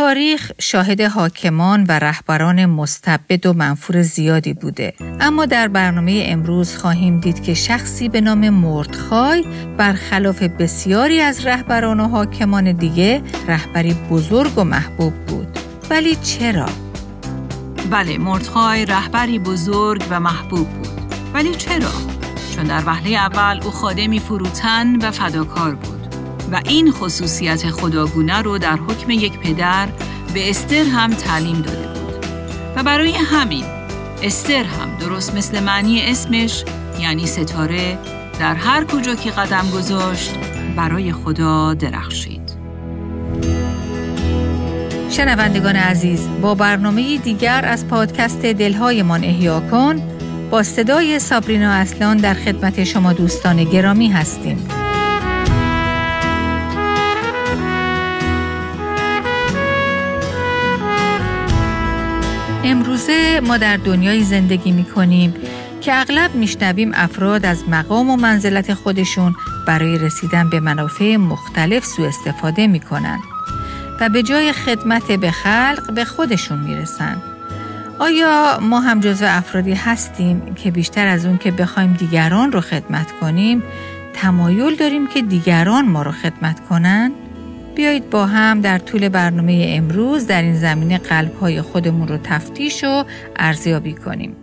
[0.00, 7.20] تاریخ شاهد حاکمان و رهبران مستبد و منفور زیادی بوده اما در برنامه امروز خواهیم
[7.20, 9.44] دید که شخصی به نام مردخای
[9.76, 15.58] برخلاف بسیاری از رهبران و حاکمان دیگه رهبری بزرگ و محبوب بود
[15.90, 16.68] ولی چرا؟
[17.90, 20.88] بله مردخای رهبری بزرگ و محبوب بود
[21.34, 21.92] ولی چرا؟
[22.56, 25.99] چون در وهله اول او خادمی فروتن و فداکار بود
[26.52, 29.88] و این خصوصیت خداگونه رو در حکم یک پدر
[30.34, 32.26] به استر هم تعلیم داده بود.
[32.76, 33.64] و برای همین
[34.22, 36.64] استر هم درست مثل معنی اسمش
[37.00, 37.98] یعنی ستاره
[38.38, 40.34] در هر کجا که قدم گذاشت
[40.76, 42.40] برای خدا درخشید.
[45.10, 50.02] شنوندگان عزیز با برنامه دیگر از پادکست دلهایمان احیا کن
[50.50, 54.79] با صدای سابرینا اصلان در خدمت شما دوستان گرامی هستیم.
[62.64, 65.34] امروزه ما در دنیای زندگی می کنیم
[65.80, 69.34] که اغلب میشنویم افراد از مقام و منزلت خودشون
[69.66, 73.20] برای رسیدن به منافع مختلف سوء استفاده می کنند
[74.00, 77.22] و به جای خدمت به خلق به خودشون می‌رسن.
[77.98, 83.12] آیا ما هم جزو افرادی هستیم که بیشتر از اون که بخوایم دیگران رو خدمت
[83.20, 83.62] کنیم
[84.14, 87.12] تمایل داریم که دیگران ما رو خدمت کنن؟
[87.80, 93.04] بیایید با هم در طول برنامه امروز در این زمینه قلبهای خودمون رو تفتیش و
[93.36, 94.36] ارزیابی کنیم.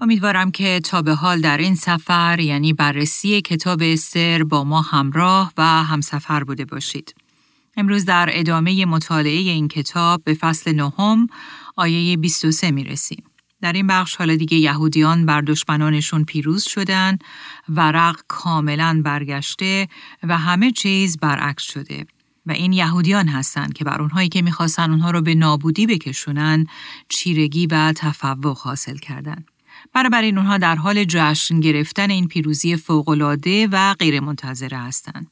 [0.00, 5.52] امیدوارم که تا به حال در این سفر یعنی بررسی کتاب استر با ما همراه
[5.58, 7.14] و همسفر بوده باشید.
[7.76, 11.26] امروز در ادامه مطالعه این کتاب به فصل نهم
[11.76, 13.24] آیه 23 می رسیم.
[13.62, 17.18] در این بخش حالا دیگه یهودیان بر دشمنانشون پیروز شدن،
[17.68, 19.88] ورق کاملا برگشته
[20.22, 22.06] و همه چیز برعکس شده
[22.46, 26.66] و این یهودیان هستند که بر اونهایی که می‌خواستن اونها رو به نابودی بکشونن
[27.08, 29.44] چیرگی و تفوق حاصل کردن.
[29.94, 35.30] برای اونها در حال جشن گرفتن این پیروزی فوقالعاده و غیرمنتظره هستند.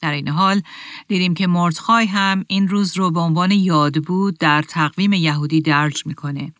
[0.00, 0.62] در این حال
[1.08, 6.06] دیدیم که مردخای هم این روز رو به عنوان یاد بود در تقویم یهودی درج
[6.06, 6.52] می‌کنه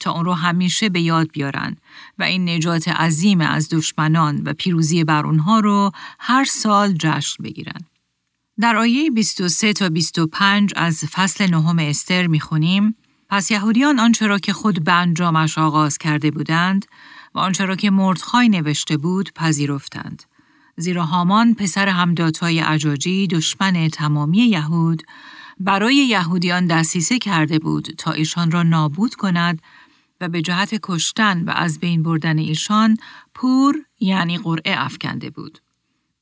[0.00, 1.76] تا اون رو همیشه به یاد بیارن
[2.18, 7.80] و این نجات عظیم از دشمنان و پیروزی بر اونها رو هر سال جشن بگیرن.
[8.60, 12.96] در آیه 23 تا 25 از فصل نهم استر می‌خونیم
[13.28, 16.86] پس یهودیان آنچه را که خود به انجامش آغاز کرده بودند
[17.34, 20.22] و آنچه را که مردخای نوشته بود پذیرفتند.
[20.76, 25.02] زیرا هامان پسر همداتای عجاجی دشمن تمامی یهود
[25.60, 29.62] برای یهودیان دستیسه کرده بود تا ایشان را نابود کند
[30.20, 32.96] و به جهت کشتن و از بین بردن ایشان
[33.34, 35.63] پور یعنی قرعه افکنده بود.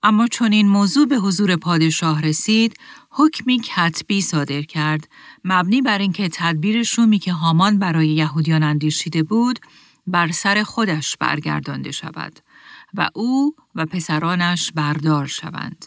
[0.03, 2.77] اما چون این موضوع به حضور پادشاه رسید،
[3.11, 5.09] حکمی کتبی صادر کرد
[5.45, 9.59] مبنی بر اینکه تدبیر شومی که هامان برای یهودیان اندیشیده بود
[10.07, 12.41] بر سر خودش برگردانده شود
[12.95, 15.87] و او و پسرانش بردار شوند.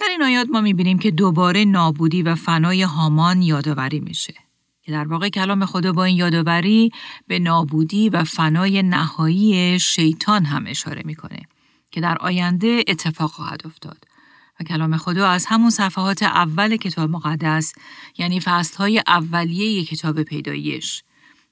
[0.00, 4.34] در این آیات ما می‌بینیم که دوباره نابودی و فنای هامان یادآوری میشه.
[4.82, 6.90] که در واقع کلام خدا با این یادآوری
[7.26, 11.42] به نابودی و فنای نهایی شیطان هم اشاره می‌کنه
[11.94, 14.04] که در آینده اتفاق خواهد افتاد.
[14.60, 17.72] و کلام خدا از همون صفحات اول کتاب مقدس
[18.18, 21.02] یعنی فصلهای اولیه کتاب پیدایش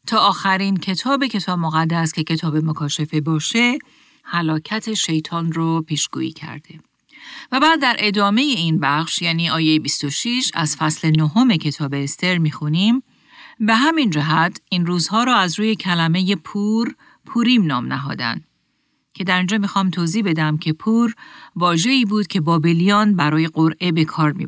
[0.06, 3.78] تا آخرین کتاب کتاب مقدس که کتاب مکاشفه باشه
[4.22, 6.80] حلاکت شیطان رو پیشگویی کرده.
[7.52, 13.02] و بعد در ادامه این بخش یعنی آیه 26 از فصل نهم کتاب استر می‌خونیم
[13.60, 16.94] به همین جهت این روزها را از روی کلمه پور
[17.26, 18.44] پوریم نام نهادن
[19.14, 21.14] که در اینجا می‌خوام توضیح بدم که پور
[21.56, 24.46] واژه‌ای بود که بابلیان برای قرعه به کار می.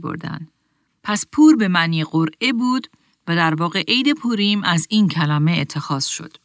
[1.03, 2.89] پس پور به معنی قرعه بود
[3.29, 6.37] و در واقع عید پوریم از این کلمه اتخاذ شد.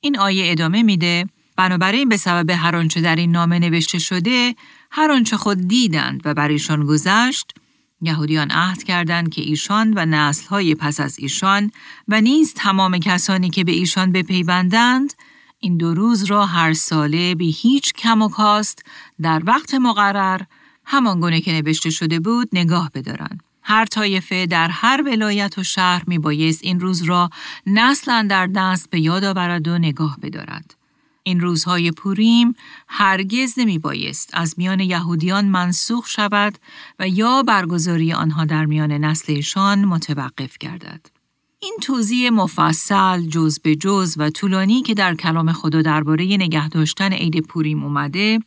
[0.00, 4.54] این آیه ادامه میده بنابراین به سبب هر آنچه در این نامه نوشته شده
[4.90, 7.52] هر آنچه خود دیدند و بر ایشان گذشت
[8.00, 11.70] یهودیان عهد کردند که ایشان و نسلهای پس از ایشان
[12.08, 15.12] و نیز تمام کسانی که به ایشان بپیوندند
[15.60, 18.84] این دو روز را هر ساله به هیچ کم و کاست
[19.22, 20.40] در وقت مقرر
[20.84, 23.42] همان گونه که نوشته شده بود نگاه بدارند.
[23.62, 27.30] هر طایفه در هر ولایت و شهر می بایست این روز را
[27.66, 30.74] نسلا در دست به یاد آورد و نگاه بدارد.
[31.22, 32.54] این روزهای پوریم
[32.88, 36.58] هرگز نمی بایست از میان یهودیان منسوخ شود
[36.98, 41.17] و یا برگزاری آنها در میان نسلشان متوقف گردد.
[41.60, 47.12] این توضیح مفصل جز به جز و طولانی که در کلام خدا درباره نگه داشتن
[47.12, 48.38] عید پوریم اومده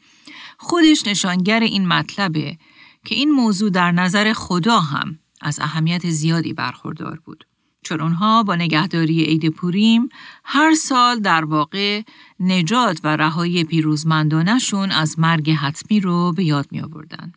[0.57, 2.57] خودش نشانگر این مطلبه
[3.05, 7.47] که این موضوع در نظر خدا هم از اهمیت زیادی برخوردار بود.
[7.83, 10.09] چون اونها با نگهداری عید پوریم
[10.43, 12.01] هر سال در واقع
[12.39, 17.33] نجات و رهایی پیروزمندانشون از مرگ حتمی رو به یاد می آوردن.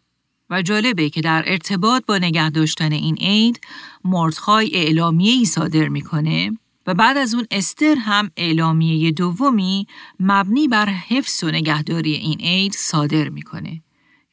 [0.50, 3.60] و جالبه که در ارتباط با نگه داشتن این عید
[4.04, 9.86] مردخای اعلامیه ای صادر می‌کنه و بعد از اون استر هم اعلامیه دومی
[10.20, 13.82] مبنی بر حفظ و نگهداری این عید صادر می‌کنه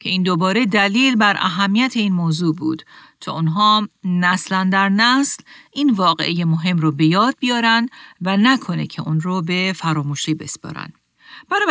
[0.00, 2.82] که این دوباره دلیل بر اهمیت این موضوع بود
[3.20, 5.42] تا اونها نسلا در نسل
[5.72, 7.88] این واقعه مهم رو به یاد بیارن
[8.22, 10.92] و نکنه که اون رو به فراموشی بسپارن.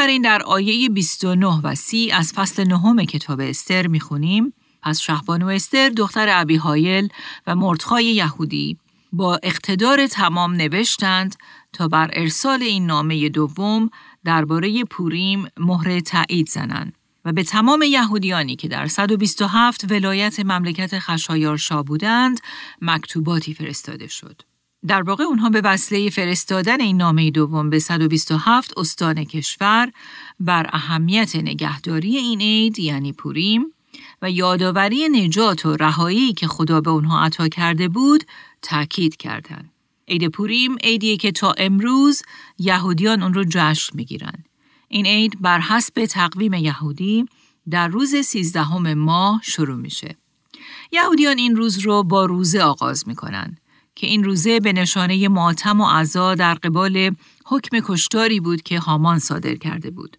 [0.08, 4.54] این در آیه 29 و 30 از فصل نهم کتاب استر می‌خونیم
[4.84, 7.10] پس شهبانو استر دختر ابی هایل
[7.48, 8.78] و مردخای یهودی
[9.14, 11.36] با اقتدار تمام نوشتند
[11.74, 13.90] تا بر ارسال این نامه دوم
[14.26, 16.94] درباره پوریم مهر تایید زنند
[17.26, 22.40] و به تمام یهودیانی که در 127 ولایت مملکت خشایارشا بودند
[22.82, 24.42] مکتوباتی فرستاده شد.
[24.88, 29.92] در واقع اونها به وسیله فرستادن این نامه دوم به 127 استان کشور
[30.40, 33.66] بر اهمیت نگهداری این عید یعنی پوریم
[34.22, 38.24] و یادآوری نجات و رهایی که خدا به اونها عطا کرده بود
[38.62, 39.72] تاکید کردند.
[40.08, 42.22] عید پوریم عیدی که تا امروز
[42.60, 44.46] یهودیان اون رو جشن می‌گیرند.
[44.88, 47.26] این عید بر حسب تقویم یهودی
[47.70, 50.18] در روز سیزدهم ماه شروع میشه.
[50.92, 53.58] یهودیان این روز رو با روزه آغاز می‌کنن
[54.02, 57.16] که این روزه به نشانه ماتم و عزا در قبال
[57.46, 60.18] حکم کشتاری بود که هامان صادر کرده بود.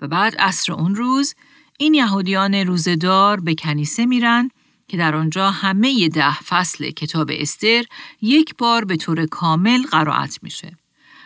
[0.00, 1.34] و بعد عصر اون روز
[1.78, 4.50] این یهودیان روزدار به کنیسه میرن
[4.88, 7.84] که در آنجا همه ده فصل کتاب استر
[8.22, 10.76] یک بار به طور کامل قرائت میشه.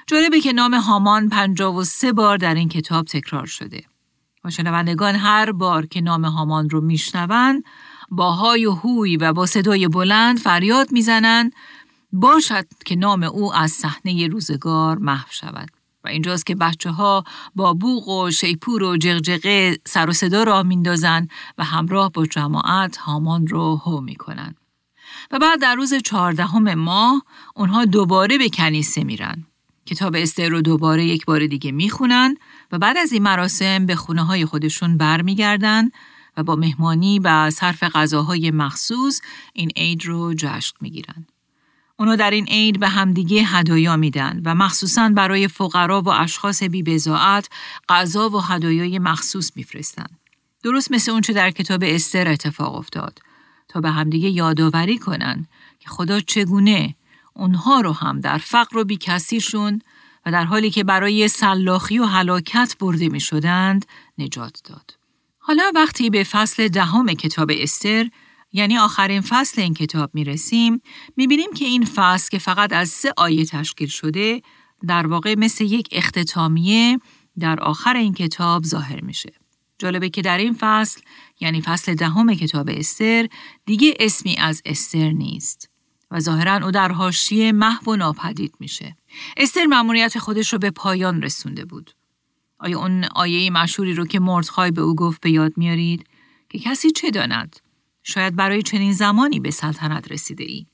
[0.06, 3.82] جالبه که نام هامان پنجا و سه بار در این کتاب تکرار شده.
[4.44, 7.64] و شنوندگان هر بار که نام هامان رو میشنوند
[8.10, 11.52] با های و هوی و با صدای بلند فریاد می‌زنند
[12.12, 15.68] باشد که نام او از صحنه روزگار محو شود.
[16.04, 17.24] و اینجاست که بچه ها
[17.54, 21.28] با بوغ و شیپور و جغجغه سر و صدا را میندازن
[21.58, 24.54] و همراه با جماعت هامان رو هو می‌کنن.
[25.30, 27.22] و بعد در روز چهاردهم ماه
[27.56, 29.46] اونها دوباره به کنیسه میرن.
[29.86, 32.36] کتاب استر رو دوباره یک بار دیگه می‌خونن
[32.72, 35.90] و بعد از این مراسم به خونه های خودشون برمیگردن
[36.36, 39.20] و با مهمانی و صرف غذاهای مخصوص
[39.52, 41.26] این عید رو جشن می‌گیرن.
[41.98, 46.82] اونا در این عید به همدیگه هدایا میدن و مخصوصا برای فقرا و اشخاص بی
[46.82, 47.48] بزاعت
[47.88, 50.06] غذا و هدایای مخصوص میفرستن.
[50.62, 53.18] درست مثل اونچه در کتاب استر اتفاق افتاد
[53.68, 55.46] تا به همدیگه یادآوری کنن
[55.80, 56.94] که خدا چگونه
[57.34, 59.82] اونها رو هم در فقر و بیکسیشون
[60.26, 63.86] و در حالی که برای سلاخی و هلاکت برده می شدند
[64.18, 64.94] نجات داد.
[65.38, 68.10] حالا وقتی به فصل دهم کتاب استر
[68.52, 70.80] یعنی آخرین فصل این کتاب می رسیم
[71.16, 74.42] می بینیم که این فصل که فقط از سه آیه تشکیل شده
[74.86, 76.98] در واقع مثل یک اختتامیه
[77.38, 79.32] در آخر این کتاب ظاهر میشه.
[79.78, 81.00] جالبه که در این فصل
[81.40, 83.28] یعنی فصل دهم کتاب استر
[83.66, 85.70] دیگه اسمی از استر نیست.
[86.10, 88.96] و ظاهرا او در حاشیه محو و ناپدید میشه.
[89.36, 91.90] استر مأموریت خودش رو به پایان رسونده بود.
[92.58, 96.06] آیا اون آیه مشهوری رو که مردخای به او گفت به یاد میارید
[96.48, 97.56] که کسی چه داند؟
[98.08, 100.66] شاید برای چنین زمانی به سلطنت رسیده ای.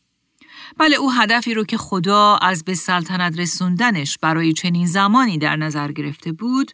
[0.79, 5.93] بله او هدفی رو که خدا از به سلطنت رسوندنش برای چنین زمانی در نظر
[5.93, 6.73] گرفته بود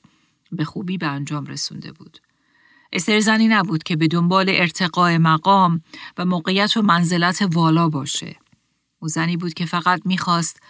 [0.52, 2.18] به خوبی به انجام رسونده بود.
[2.92, 5.82] استر زنی نبود که به دنبال ارتقاء مقام
[6.18, 8.36] و موقعیت و منزلت والا باشه.
[8.98, 10.60] او زنی بود که فقط می‌خواست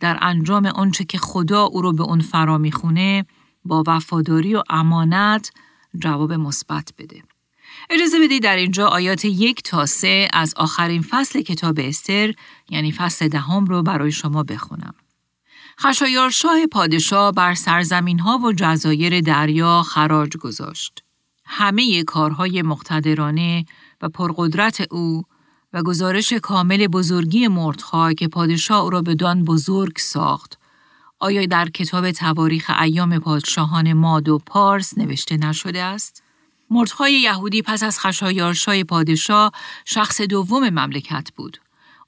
[0.00, 3.26] در انجام آنچه که خدا او رو به اون فرا می‌خونه
[3.64, 5.50] با وفاداری و امانت
[5.98, 7.22] جواب مثبت بده.
[7.92, 12.34] اجازه بدید در اینجا آیات یک تا سه از آخرین فصل کتاب استر
[12.68, 14.94] یعنی فصل دهم رو برای شما بخونم.
[15.80, 21.04] خشایارشاه پادشاه بر سرزمین ها و جزایر دریا خراج گذاشت.
[21.44, 23.64] همه کارهای مقتدرانه
[24.02, 25.22] و پرقدرت او
[25.72, 30.58] و گزارش کامل بزرگی مردخای که پادشاه او را به دان بزرگ ساخت
[31.18, 36.22] آیا در کتاب تواریخ ایام پادشاهان ماد و پارس نوشته نشده است؟
[36.70, 39.52] مردخای یهودی پس از خشایارشای پادشاه
[39.84, 41.58] شخص دوم مملکت بود.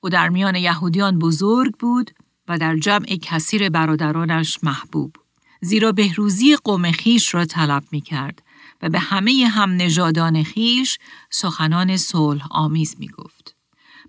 [0.00, 2.10] او در میان یهودیان بزرگ بود
[2.48, 5.16] و در جمع کثیر برادرانش محبوب.
[5.60, 8.42] زیرا بهروزی قوم خیش را طلب می کرد
[8.82, 10.98] و به همه هم نژادان خیش
[11.30, 13.56] سخنان صلح آمیز می گفت.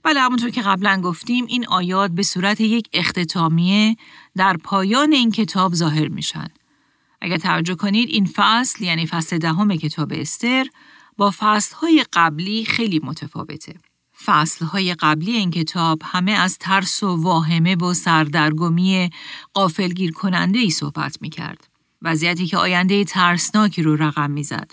[0.04, 3.98] بله همونطور که قبلا گفتیم این آیات به صورت یک اختتامیه
[4.36, 6.48] در پایان این کتاب ظاهر میشن.
[7.24, 10.66] اگر توجه کنید این فصل یعنی فصل دهم کتاب استر
[11.18, 13.76] با فصلهای قبلی خیلی متفاوته.
[14.26, 19.10] فصلهای قبلی این کتاب همه از ترس و واهمه و سردرگمی
[19.54, 21.68] قافلگیر کننده ای صحبت می کرد.
[22.02, 24.72] وضعیتی که آینده ترسناکی رو رقم می‌زد.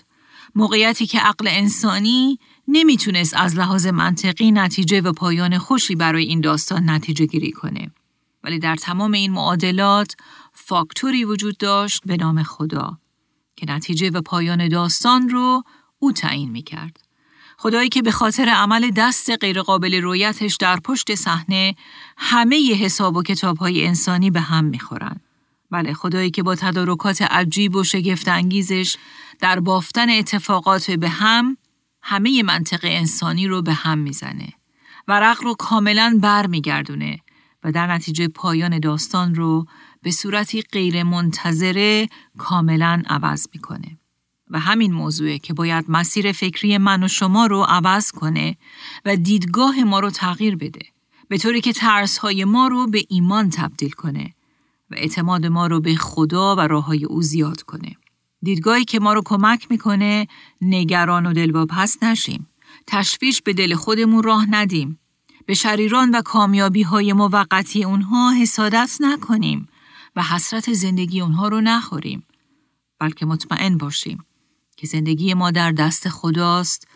[0.55, 6.89] موقعیتی که عقل انسانی نمی‌تونست از لحاظ منطقی نتیجه و پایان خوشی برای این داستان
[6.89, 7.91] نتیجه گیری کنه.
[8.43, 10.15] ولی در تمام این معادلات
[10.51, 12.97] فاکتوری وجود داشت به نام خدا
[13.55, 15.63] که نتیجه و پایان داستان رو
[15.99, 16.99] او تعیین می کرد.
[17.57, 21.75] خدایی که به خاطر عمل دست غیرقابل رویتش در پشت صحنه
[22.17, 25.19] همه حساب و کتاب های انسانی به هم می‌خورن.
[25.71, 28.95] بله خدایی که با تدارکات عجیب و شگفت انگیزش
[29.39, 31.57] در بافتن اتفاقات به هم
[32.01, 34.53] همه منطق انسانی رو به هم می‌زنه.
[35.07, 37.19] ورق رو کاملا بر میگردونه
[37.63, 39.65] و در نتیجه پایان داستان رو
[40.03, 43.97] به صورتی غیر منتظره کاملا عوض می‌کنه.
[44.49, 48.57] و همین موضوعه که باید مسیر فکری من و شما رو عوض کنه
[49.05, 50.85] و دیدگاه ما رو تغییر بده.
[51.27, 54.33] به طوری که ترس های ما رو به ایمان تبدیل کنه
[54.91, 57.95] و اعتماد ما رو به خدا و راه های او زیاد کنه.
[58.43, 60.27] دیدگاهی که ما رو کمک می‌کنه
[60.61, 62.47] نگران و دلواپس نشیم.
[62.87, 64.99] تشویش به دل خودمون راه ندیم.
[65.45, 69.67] به شریران و کامیابی های موقتی اونها حسادت نکنیم
[70.15, 72.23] و حسرت زندگی اونها رو نخوریم.
[72.99, 74.25] بلکه مطمئن باشیم
[74.77, 76.87] که زندگی ما در دست خداست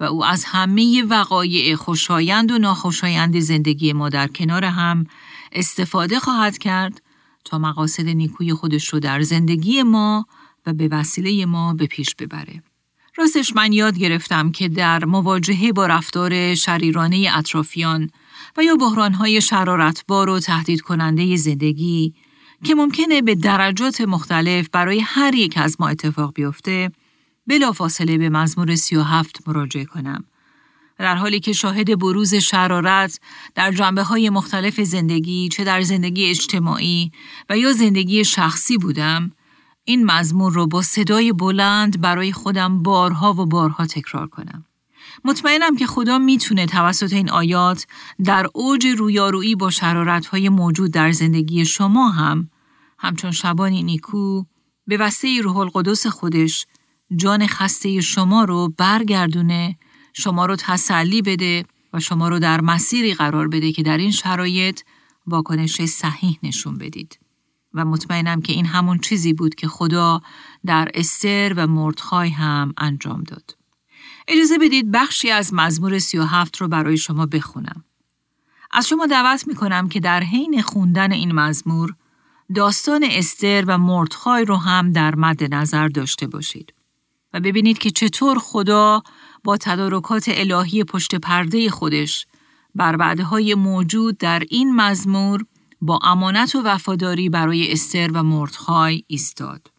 [0.00, 5.06] و او از همه وقایع خوشایند و ناخوشایند زندگی ما در کنار هم
[5.52, 7.02] استفاده خواهد کرد
[7.44, 10.26] تا مقاصد نیکوی خودش رو در زندگی ما
[10.66, 12.62] و به وسیله ما به پیش ببره.
[13.16, 18.10] راستش من یاد گرفتم که در مواجهه با رفتار شریرانه اطرافیان
[18.56, 22.14] و یا بحرانهای شرارتبار و تهدید کننده زندگی
[22.64, 26.90] که ممکنه به درجات مختلف برای هر یک از ما اتفاق بیفته
[27.74, 30.24] فاصله به مزمور سی و هفت مراجعه کنم.
[30.98, 33.20] در حالی که شاهد بروز شرارت
[33.54, 37.12] در جنبه های مختلف زندگی چه در زندگی اجتماعی
[37.50, 39.32] و یا زندگی شخصی بودم
[39.84, 44.64] این مزمور رو با صدای بلند برای خودم بارها و بارها تکرار کنم.
[45.24, 47.86] مطمئنم که خدا می‌تونه توسط این آیات
[48.24, 49.70] در اوج رویارویی با
[50.32, 52.48] های موجود در زندگی شما هم
[53.02, 54.44] همچون شبانی نیکو
[54.86, 56.66] به وسیله روح القدس خودش
[57.16, 59.78] جان خسته شما رو برگردونه
[60.12, 64.80] شما رو تسلی بده و شما رو در مسیری قرار بده که در این شرایط
[65.26, 67.18] واکنش صحیح نشون بدید.
[67.74, 70.20] و مطمئنم که این همون چیزی بود که خدا
[70.66, 73.56] در استر و مردخای هم انجام داد.
[74.28, 77.84] اجازه بدید بخشی از مزمور سی و هفت رو برای شما بخونم.
[78.70, 81.94] از شما دعوت می کنم که در حین خوندن این مزمور
[82.54, 86.72] داستان استر و مردخای رو هم در مد نظر داشته باشید.
[87.32, 89.02] و ببینید که چطور خدا
[89.44, 92.26] با تدارکات الهی پشت پرده خودش
[92.74, 95.44] بر های موجود در این مزمور
[95.80, 99.70] با امانت و وفاداری برای استر و مردخای ایستاد.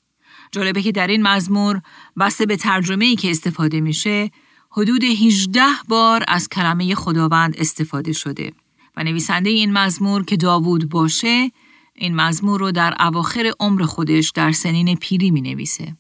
[0.51, 1.81] جالبه که در این مزمور
[2.19, 4.31] بسته به ترجمه ای که استفاده میشه
[4.69, 8.53] حدود 18 بار از کلمه خداوند استفاده شده
[8.97, 11.51] و نویسنده این مزمور که داوود باشه
[11.95, 15.95] این مزمور رو در اواخر عمر خودش در سنین پیری می نویسه.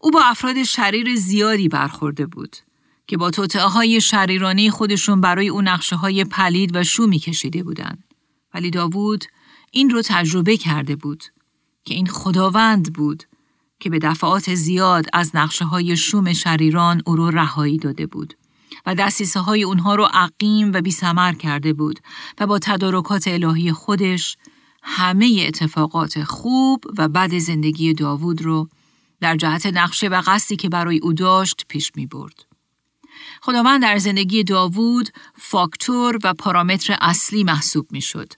[0.00, 2.56] او با افراد شریر زیادی برخورده بود
[3.06, 8.04] که با توطعه های شریرانه خودشون برای او نقشه های پلید و شومی کشیده بودند.
[8.54, 9.24] ولی داوود
[9.70, 11.24] این رو تجربه کرده بود
[11.84, 13.24] که این خداوند بود
[13.80, 18.34] که به دفعات زیاد از نقشه های شوم شریران او رو رهایی داده بود
[18.86, 22.00] و دستیسه های اونها رو عقیم و بیسمر کرده بود
[22.40, 24.36] و با تدارکات الهی خودش
[24.84, 28.68] همه اتفاقات خوب و بد زندگی داوود رو
[29.20, 32.44] در جهت نقشه و قصدی که برای او داشت پیش می برد.
[33.42, 38.32] خداوند در زندگی داوود فاکتور و پارامتر اصلی محسوب می شد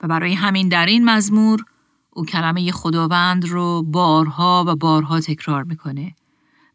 [0.00, 1.64] و برای همین در این مزمور
[2.10, 6.14] او کلمه خداوند رو بارها و بارها تکرار می‌کنه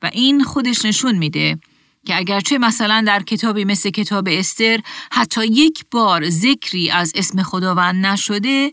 [0.01, 1.59] و این خودش نشون میده
[2.05, 4.79] که اگرچه مثلا در کتابی مثل کتاب استر
[5.11, 8.71] حتی یک بار ذکری از اسم خداوند نشده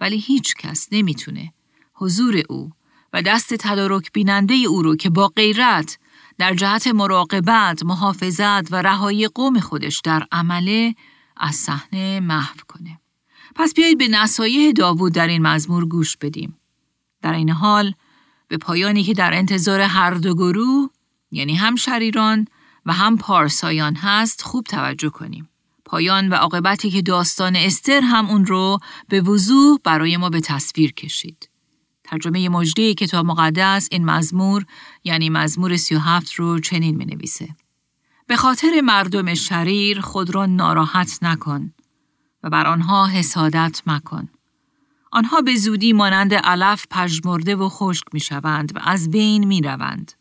[0.00, 1.52] ولی هیچ کس نمی‌تونه
[1.94, 2.72] حضور او
[3.12, 5.98] و دست تدارک بیننده او رو که با غیرت
[6.38, 10.94] در جهت مراقبت، محافظت و رهایی قوم خودش در عمله
[11.36, 13.00] از صحنه محو کنه.
[13.54, 16.56] پس بیایید به نصایح داوود در این مزمور گوش بدیم.
[17.22, 17.94] در این حال
[18.48, 20.90] به پایانی که در انتظار هر دو گروه
[21.30, 22.48] یعنی هم شریران
[22.86, 25.48] و هم پارسایان هست خوب توجه کنیم.
[25.86, 28.78] پایان و عاقبتی که داستان استر هم اون رو
[29.08, 31.50] به وضوح برای ما به تصویر کشید.
[32.04, 34.66] ترجمه مجده کتاب مقدس این مزمور
[35.04, 37.48] یعنی مزمور 37 رو چنین می نویسه.
[38.26, 41.72] به خاطر مردم شریر خود را ناراحت نکن
[42.42, 44.28] و بر آنها حسادت مکن.
[45.12, 50.12] آنها به زودی مانند علف پژمرده و خشک می شوند و از بین می روند.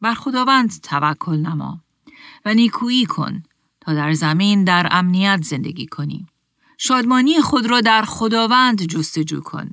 [0.00, 1.80] بر خداوند توکل نما
[2.44, 3.42] و نیکویی کن
[3.84, 6.26] تا در زمین در امنیت زندگی کنی.
[6.78, 9.70] شادمانی خود را در خداوند جستجو کن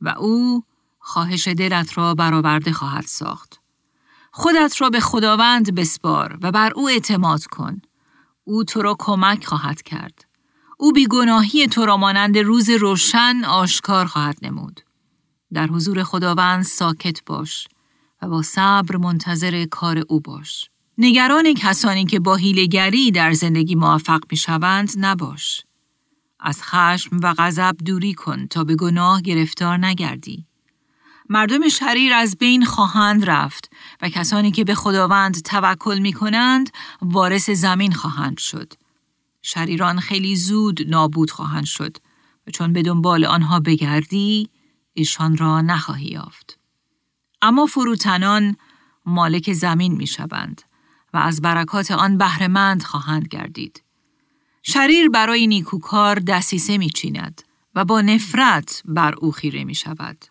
[0.00, 0.62] و او
[0.98, 3.60] خواهش دلت را برآورده خواهد ساخت.
[4.32, 7.82] خودت را به خداوند بسپار و بر او اعتماد کن.
[8.44, 10.24] او تو را کمک خواهد کرد.
[10.78, 14.80] او بیگناهی تو را مانند روز روشن آشکار خواهد نمود.
[15.52, 17.68] در حضور خداوند ساکت باش
[18.22, 20.70] و با صبر منتظر کار او باش.
[20.98, 25.60] نگران کسانی که با هیلگری در زندگی موفق می شوند نباش.
[26.40, 30.46] از خشم و غضب دوری کن تا به گناه گرفتار نگردی.
[31.28, 33.72] مردم شریر از بین خواهند رفت
[34.02, 36.70] و کسانی که به خداوند توکل می کنند
[37.02, 38.72] وارث زمین خواهند شد.
[39.42, 41.96] شریران خیلی زود نابود خواهند شد
[42.46, 44.48] و چون به دنبال آنها بگردی
[44.92, 46.58] ایشان را نخواهی یافت.
[47.42, 48.56] اما فروتنان
[49.06, 50.62] مالک زمین می شوند
[51.16, 53.82] و از برکات آن بهرهمند خواهند گردید.
[54.62, 57.42] شریر برای نیکوکار دسیسه می چیند
[57.74, 60.24] و با نفرت بر او خیره می شود.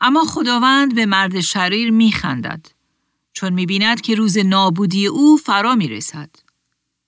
[0.00, 2.66] اما خداوند به مرد شریر می خندد
[3.32, 6.30] چون می بیند که روز نابودی او فرا می رسد.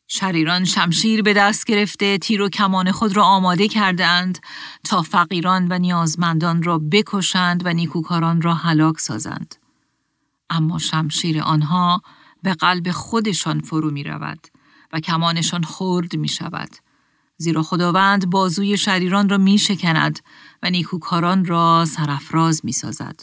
[0.09, 4.39] شریران شمشیر به دست گرفته تیر و کمان خود را آماده کردند
[4.85, 9.55] تا فقیران و نیازمندان را بکشند و نیکوکاران را هلاک سازند.
[10.51, 12.03] اما شمشیر آنها
[12.43, 14.47] به قلب خودشان فرو می رود
[14.93, 16.71] و کمانشان خرد می شود.
[17.37, 20.21] زیرا خداوند بازوی شریران را می شکند
[20.63, 23.21] و نیکوکاران را سرفراز می سازد.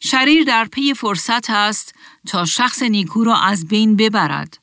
[0.00, 1.94] شریر در پی فرصت است
[2.26, 4.58] تا شخص نیکو را از بین ببرد.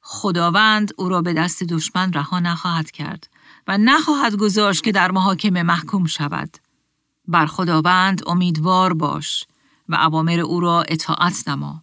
[0.00, 3.28] خداوند او را به دست دشمن رها نخواهد کرد
[3.68, 6.56] و نخواهد گذاشت که در محاکمه محکوم شود.
[7.28, 9.46] بر خداوند امیدوار باش
[9.88, 11.82] و عوامر او را اطاعت نما.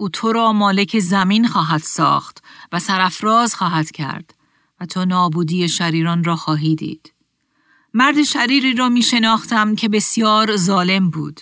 [0.00, 4.34] او تو را مالک زمین خواهد ساخت و سرفراز خواهد کرد
[4.80, 7.12] و تو نابودی شریران را خواهی دید.
[7.94, 11.40] مرد شریری را می شناختم که بسیار ظالم بود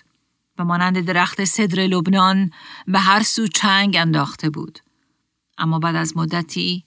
[0.59, 2.51] و مانند درخت صدر لبنان
[2.87, 4.79] به هر سو چنگ انداخته بود.
[5.59, 6.85] اما بعد از مدتی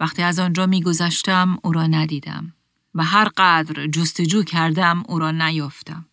[0.00, 2.52] وقتی از آنجا می گذشتم او را ندیدم
[2.94, 6.06] و هر قدر جستجو کردم او را نیافتم.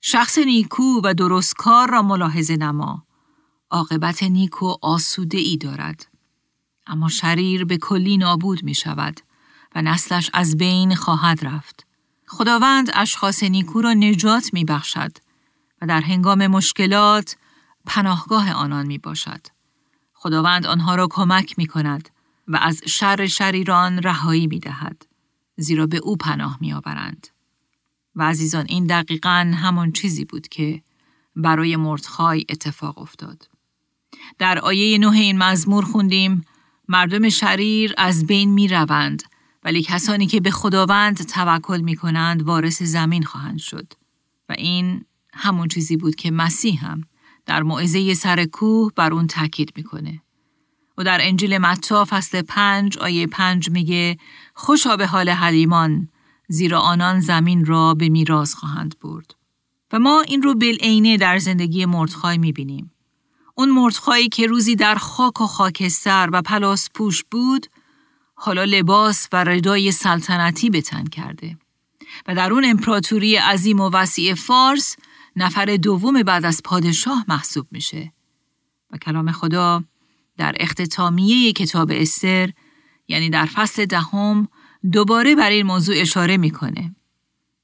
[0.00, 3.05] شخص نیکو و درست کار را ملاحظه نما.
[3.70, 6.06] عاقبت نیکو آسوده ای دارد.
[6.86, 9.20] اما شریر به کلی نابود می شود
[9.74, 11.86] و نسلش از بین خواهد رفت.
[12.26, 15.12] خداوند اشخاص نیکو را نجات می بخشد
[15.82, 17.36] و در هنگام مشکلات
[17.86, 19.46] پناهگاه آنان می باشد.
[20.14, 22.08] خداوند آنها را کمک می کند
[22.48, 25.06] و از شر شریران رهایی می دهد.
[25.56, 27.28] زیرا به او پناه می آورند.
[28.16, 30.82] و عزیزان این دقیقا همان چیزی بود که
[31.36, 33.48] برای مردخای اتفاق افتاد.
[34.38, 36.44] در آیه نه این مزمور خوندیم
[36.88, 39.22] مردم شریر از بین می روند
[39.64, 43.92] ولی کسانی که به خداوند توکل می کنند وارث زمین خواهند شد.
[44.48, 47.04] و این همون چیزی بود که مسیح هم
[47.46, 50.22] در موعظه سر کوه بر اون تاکید می‌کنه.
[50.98, 54.18] و در انجیل متی فصل پنج آیه پنج میگه
[54.54, 56.08] خوشا به حال حلیمان
[56.48, 59.34] زیرا آنان زمین را به میراث خواهند برد.
[59.92, 62.90] و ما این رو بالعینه در زندگی مردخای می‌بینیم.
[63.58, 67.66] اون مردخایی که روزی در خاک و خاکستر و پلاس پوش بود،
[68.34, 71.58] حالا لباس و ردای سلطنتی به تن کرده.
[72.26, 74.96] و در اون امپراتوری عظیم و وسیع فارس
[75.36, 78.12] نفر دوم بعد از پادشاه محسوب میشه.
[78.90, 79.84] و کلام خدا
[80.36, 82.52] در اختتامیه کتاب استر
[83.08, 84.48] یعنی در فصل دهم
[84.92, 86.94] دوباره بر این موضوع اشاره می‌کنه.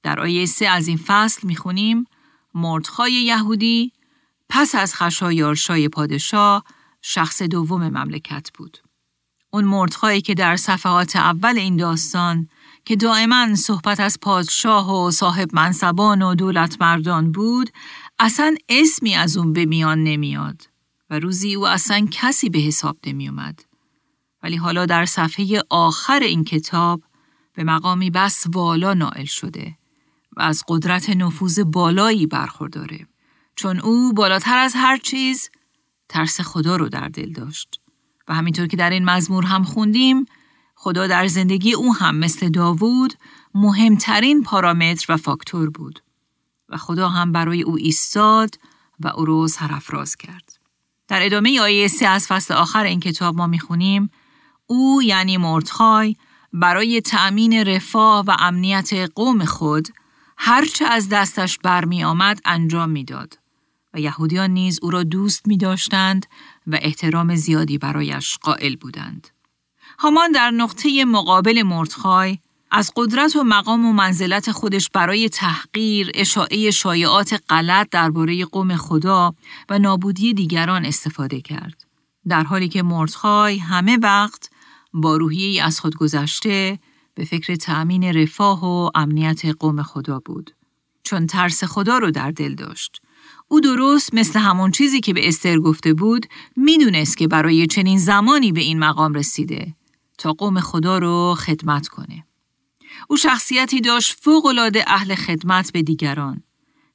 [0.03, 2.07] در آیه سه از این فصل می‌خونیم
[2.55, 3.93] مردخای یهودی
[4.55, 6.65] پس از خشایارشای پادشاه
[7.03, 8.79] شخص دوم مملکت بود.
[9.51, 12.49] اون مردخایی که در صفحات اول این داستان
[12.85, 17.71] که دائما صحبت از پادشاه و صاحب منصبان و دولت مردان بود
[18.19, 20.63] اصلا اسمی از اون به میان نمیاد
[21.11, 23.65] و روزی او اصلا کسی به حساب نمی اومد.
[24.43, 27.03] ولی حالا در صفحه آخر این کتاب
[27.55, 29.79] به مقامی بس والا نائل شده
[30.37, 33.07] و از قدرت نفوذ بالایی برخورداره
[33.57, 35.51] چون او بالاتر از هر چیز
[36.09, 37.81] ترس خدا رو در دل داشت.
[38.29, 40.27] و همینطور که در این مزمور هم خوندیم
[40.75, 43.15] خدا در زندگی او هم مثل داوود
[43.55, 46.03] مهمترین پارامتر و فاکتور بود.
[46.69, 48.59] و خدا هم برای او ایستاد
[49.01, 50.59] و او رو سرفراز کرد.
[51.09, 54.11] در ادامه آیه سه از فصل آخر این کتاب ما می‌خونیم
[54.67, 56.17] او یعنی مردخای
[56.53, 59.89] برای تأمین رفاه و امنیت قوم خود
[60.39, 63.39] هرچه از دستش برمی آمد انجام می‌داد.
[63.95, 66.27] و یهودیان نیز او را دوست می داشتند
[66.67, 69.29] و احترام زیادی برایش قائل بودند.
[69.99, 72.39] هامان در نقطه مقابل مردخای
[72.71, 79.35] از قدرت و مقام و منزلت خودش برای تحقیر، اشاعه شایعات غلط درباره قوم خدا
[79.69, 81.85] و نابودی دیگران استفاده کرد.
[82.29, 84.51] در حالی که مردخای همه وقت
[84.93, 86.79] با روحیه از خود گذشته
[87.15, 90.51] به فکر تأمین رفاه و امنیت قوم خدا بود.
[91.03, 93.03] چون ترس خدا رو در دل داشت.
[93.53, 98.53] او درست مثل همون چیزی که به استر گفته بود می‌دونست که برای چنین زمانی
[98.53, 99.75] به این مقام رسیده
[100.19, 102.25] تا قوم خدا رو خدمت کنه.
[103.09, 106.43] او شخصیتی داشت فوقالعاده اهل خدمت به دیگران.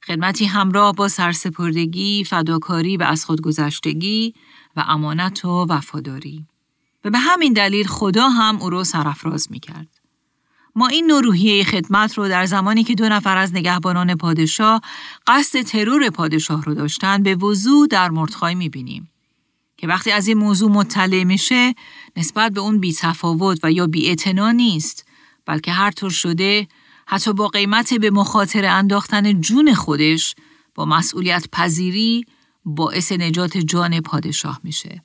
[0.06, 4.34] خدمتی همراه با سرسپردگی، فداکاری و از خودگذشتگی
[4.76, 6.46] و امانت و وفاداری.
[7.04, 9.97] و به همین دلیل خدا هم او رو سرافراز می کرد.
[10.78, 14.80] ما این نوروحیه خدمت رو در زمانی که دو نفر از نگهبانان پادشاه
[15.26, 19.10] قصد ترور پادشاه رو داشتن به وضوع در مردخای می بینیم.
[19.76, 21.74] که وقتی از این موضوع مطلع میشه
[22.16, 24.16] نسبت به اون بی تفاوت و یا بی
[24.54, 25.06] نیست
[25.46, 26.68] بلکه هر طور شده
[27.06, 30.34] حتی با قیمت به مخاطر انداختن جون خودش
[30.74, 32.24] با مسئولیت پذیری
[32.64, 35.02] باعث نجات جان پادشاه میشه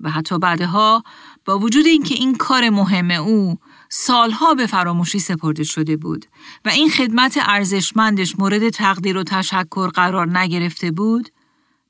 [0.00, 1.02] و حتی بعدها
[1.44, 3.58] با وجود اینکه این کار مهم او
[3.96, 6.26] سالها به فراموشی سپرده شده بود
[6.64, 11.28] و این خدمت ارزشمندش مورد تقدیر و تشکر قرار نگرفته بود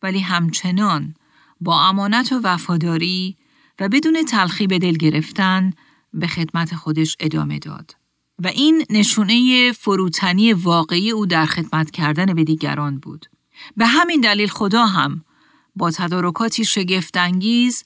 [0.02, 1.14] ولی همچنان
[1.60, 3.36] با امانت و وفاداری
[3.80, 5.72] و بدون تلخی به دل گرفتن
[6.14, 7.96] به خدمت خودش ادامه داد.
[8.38, 13.26] و این نشونه فروتنی واقعی او در خدمت کردن به دیگران بود.
[13.76, 15.24] به همین دلیل خدا هم
[15.76, 17.84] با تدارکاتی شگفتانگیز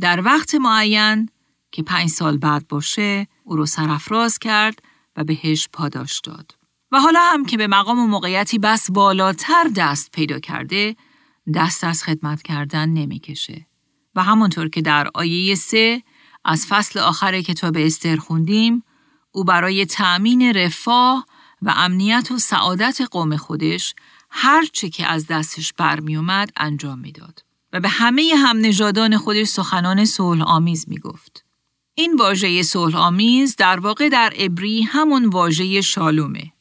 [0.00, 1.28] در وقت معین
[1.72, 4.82] که پنج سال بعد باشه او رو سرافراز کرد
[5.16, 6.54] و بهش پاداش داد.
[6.92, 10.96] و حالا هم که به مقام و موقعیتی بس بالاتر دست پیدا کرده
[11.54, 13.66] دست از خدمت کردن نمی‌کشه.
[14.14, 16.02] و همانطور که در آیه سه
[16.44, 18.82] از فصل آخر کتاب استر خوندیم
[19.32, 21.26] او برای تأمین رفاه
[21.62, 23.94] و امنیت و سعادت قوم خودش
[24.30, 29.46] هر چه که از دستش برمی اومد انجام می‌داد و به همه هم نژادان خودش
[29.46, 31.45] سخنان صلح آمیز می گفت.
[31.98, 36.52] این واژه صلح آمیز در واقع در عبری همون واژه شالومه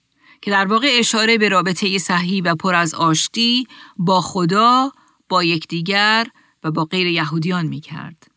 [0.42, 3.68] که در واقع اشاره به رابطه صحیح و پر از آشتی
[3.98, 4.92] با خدا،
[5.30, 6.28] با یکدیگر
[6.64, 8.28] و با غیر یهودیان می کرد.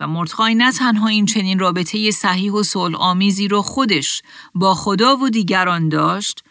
[0.00, 4.22] و مردخای نه تنها این چنین رابطه صحیح و صلح آمیزی رو خودش
[4.54, 6.44] با خدا و دیگران داشت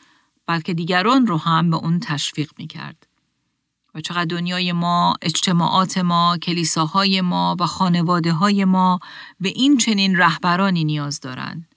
[0.47, 3.04] بلکه دیگران رو هم به اون تشویق می کرد.
[3.95, 8.99] و چقدر دنیای ما، اجتماعات ما، کلیساهای ما و خانواده های ما
[9.39, 11.67] به این چنین رهبرانی نیاز دارند.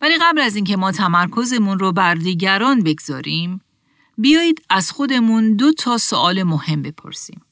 [0.00, 3.60] ولی قبل از اینکه ما تمرکزمون رو بر دیگران بگذاریم،
[4.18, 7.42] بیایید از خودمون دو تا سوال مهم بپرسیم.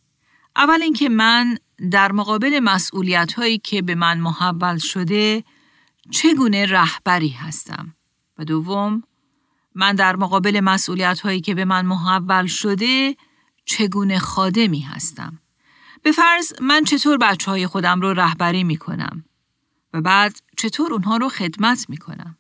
[0.57, 1.59] اول اینکه من
[1.91, 5.45] در مقابل مسئولیت هایی که به من محول شده
[6.11, 7.95] چگونه رهبری هستم
[8.39, 9.03] و دوم
[9.75, 13.17] من در مقابل مسئولیت هایی که به من محول شده
[13.65, 15.39] چگونه خادمی هستم.
[16.03, 19.25] به فرض من چطور بچه های خودم رو رهبری می کنم
[19.95, 22.37] و بعد چطور اونها رو خدمت می کنم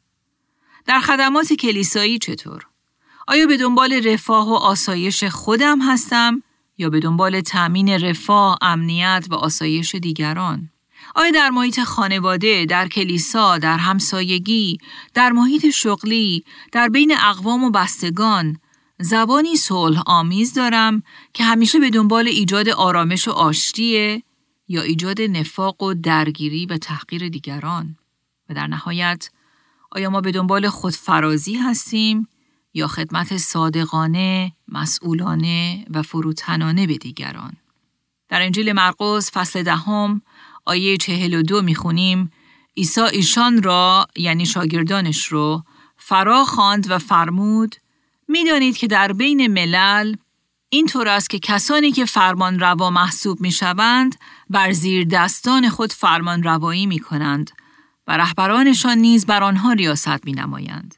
[0.86, 2.66] در خدمات کلیسایی چطور؟
[3.26, 6.42] آیا به دنبال رفاه و آسایش خودم هستم
[6.78, 10.70] یا به دنبال تأمین رفاه، امنیت و آسایش دیگران؟
[11.14, 14.78] آیا در محیط خانواده، در کلیسا، در همسایگی،
[15.14, 18.58] در محیط شغلی، در بین اقوام و بستگان
[19.02, 21.02] زبانی صلح آمیز دارم
[21.34, 24.22] که همیشه به دنبال ایجاد آرامش و آشتیه
[24.68, 27.96] یا ایجاد نفاق و درگیری و تحقیر دیگران؟
[28.48, 29.30] و در نهایت
[29.90, 32.28] آیا ما به دنبال خودفرازی هستیم
[32.74, 37.52] یا خدمت صادقانه، مسئولانه و فروتنانه به دیگران.
[38.28, 40.22] در انجیل مرقس فصل دهم
[40.64, 42.30] آیه چهل و دو می‌خونیم
[42.76, 45.62] عیسی ایشان را یعنی شاگردانش رو
[45.96, 47.76] فرا خواند و فرمود
[48.28, 50.16] می‌دانید که در بین ملل
[50.68, 54.16] این طور است که کسانی که فرمان روا محسوب می شوند
[54.50, 57.50] بر زیر دستان خود فرمان روایی می کنند
[58.08, 60.94] و رهبرانشان نیز بر آنها ریاست می نمایند.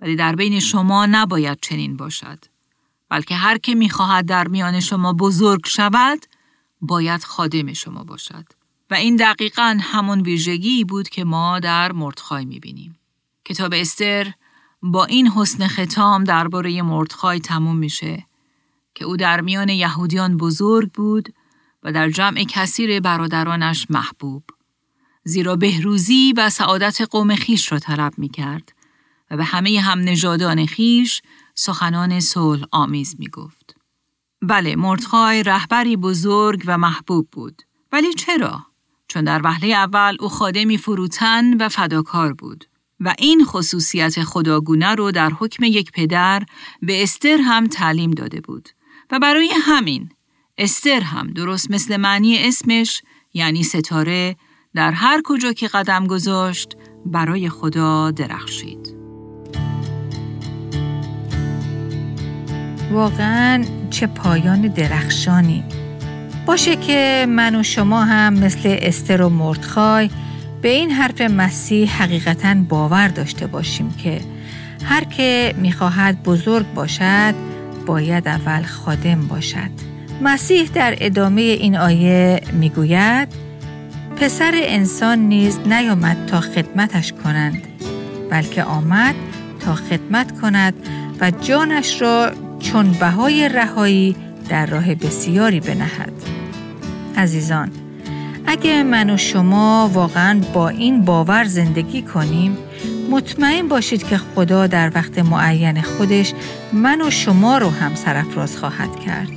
[0.00, 2.44] ولی در بین شما نباید چنین باشد.
[3.08, 6.26] بلکه هر که می‌خواهد در میان شما بزرگ شود،
[6.80, 8.44] باید خادم شما باشد.
[8.90, 12.98] و این دقیقا همون ویژگی بود که ما در مردخای می‌بینیم.
[13.44, 14.32] کتاب استر
[14.82, 18.26] با این حسن ختام درباره مردخای تموم میشه
[18.94, 21.34] که او در میان یهودیان بزرگ بود
[21.82, 24.44] و در جمع کثیر برادرانش محبوب.
[25.24, 28.72] زیرا بهروزی و سعادت قوم خیش را طلب می کرد
[29.30, 31.22] و به همه هم نژادان خیش
[31.54, 33.76] سخنان صلح آمیز می گفت.
[34.42, 37.62] بله مردخای رهبری بزرگ و محبوب بود.
[37.92, 38.66] ولی چرا؟
[39.08, 42.64] چون در وهله اول او خادمی فروتن و فداکار بود.
[43.00, 46.42] و این خصوصیت خداگونه رو در حکم یک پدر
[46.82, 48.68] به استر هم تعلیم داده بود.
[49.10, 50.08] و برای همین
[50.58, 53.02] استر هم درست مثل معنی اسمش
[53.34, 54.36] یعنی ستاره
[54.74, 58.94] در هر کجا که قدم گذاشت برای خدا درخشید.
[62.92, 65.64] واقعا چه پایان درخشانی
[66.46, 70.10] باشه که من و شما هم مثل استر و مردخای
[70.62, 74.20] به این حرف مسیح حقیقتا باور داشته باشیم که
[74.84, 77.34] هر که می‌خواهد بزرگ باشد
[77.86, 79.70] باید اول خادم باشد.
[80.22, 83.28] مسیح در ادامه این آیه می‌گوید
[84.16, 87.62] پسر انسان نیز نیامد تا خدمتش کنند
[88.30, 89.14] بلکه آمد
[89.60, 90.74] تا خدمت کند
[91.20, 94.16] و جانش را چون بهای رهایی
[94.48, 96.12] در راه بسیاری بنهد.
[97.16, 97.70] عزیزان
[98.46, 102.58] اگه من و شما واقعا با این باور زندگی کنیم
[103.10, 106.32] مطمئن باشید که خدا در وقت معین خودش
[106.72, 109.28] من و شما رو هم سرفراز خواهد کرد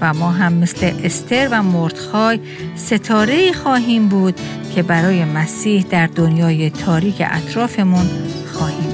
[0.00, 2.40] و ما هم مثل استر و مردخای
[2.76, 4.40] ستاره خواهیم بود
[4.74, 8.06] که برای مسیح در دنیای تاریک اطرافمون
[8.52, 8.93] خواهیم